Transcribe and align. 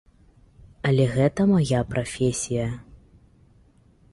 Але 0.91 1.05
гэта 1.17 1.41
мая 1.51 1.81
прафесія. 1.91 2.67